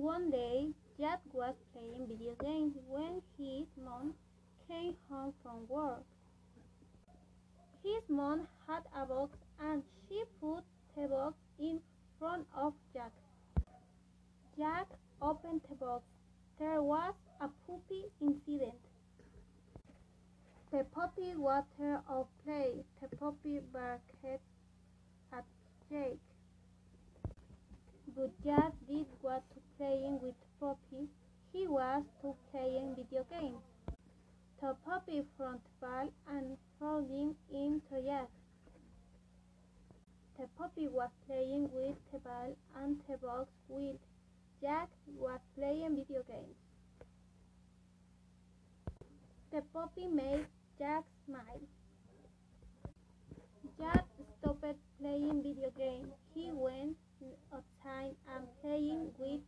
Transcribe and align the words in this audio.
One 0.00 0.30
day, 0.30 0.70
Jack 0.98 1.20
was 1.30 1.54
playing 1.74 2.06
video 2.08 2.32
games 2.40 2.74
when 2.88 3.20
his 3.36 3.66
mom 3.76 4.14
came 4.66 4.96
home 5.10 5.34
from 5.42 5.68
work. 5.68 6.04
His 7.84 8.02
mom 8.08 8.48
had 8.66 8.84
a 8.96 9.04
box 9.04 9.36
and 9.60 9.82
she 10.08 10.22
put 10.40 10.64
the 10.96 11.06
box 11.06 11.34
in 11.58 11.80
front 12.18 12.46
of 12.56 12.72
Jack. 12.94 13.12
Jack 14.56 14.86
opened 15.20 15.60
the 15.68 15.74
box. 15.74 16.02
There 16.58 16.80
was 16.80 17.12
a 17.42 17.48
puppy 17.66 18.06
incident. 18.22 18.80
The 20.72 20.84
puppy 20.94 21.34
water 21.36 22.00
of 22.08 22.26
play. 22.42 22.86
The 23.02 23.14
puppy 23.18 23.60
barked 23.70 24.24
at 24.24 25.44
Jake. 25.90 26.29
Jack 28.44 28.72
did 28.86 29.06
what 29.22 29.42
to 29.54 29.60
playing 29.78 30.20
with 30.20 30.34
the 30.40 30.66
puppy. 30.66 31.08
He 31.52 31.66
was 31.66 32.02
to 32.20 32.34
playing 32.50 32.94
video 32.94 33.24
games. 33.30 33.62
The 34.60 34.76
puppy 34.84 35.22
front 35.36 35.62
ball 35.80 36.12
and 36.28 36.58
falling 36.78 37.34
into 37.50 38.02
Jack. 38.04 38.28
The 40.38 40.46
puppy 40.58 40.88
was 40.88 41.08
playing 41.26 41.70
with 41.72 41.96
the 42.12 42.18
ball 42.18 42.56
and 42.82 43.00
the 43.08 43.16
box 43.16 43.48
with 43.68 43.96
Jack 44.60 44.90
was 45.18 45.40
playing 45.56 45.96
video 45.96 46.22
games. 46.28 46.56
The 49.50 49.62
puppy 49.72 50.08
made 50.08 50.46
Jack 50.78 51.04
smile. 51.26 51.62
Jack 53.78 54.04
stopped 54.38 54.76
playing 55.00 55.42
video 55.42 55.70
games. 55.78 56.12
He 56.34 56.50
with 59.18 59.40